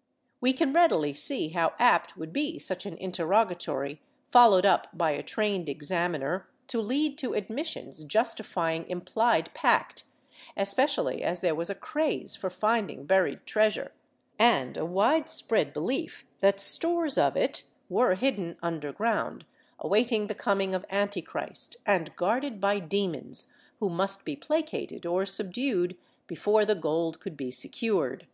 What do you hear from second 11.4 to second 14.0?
there was a craze for finding buried treasure,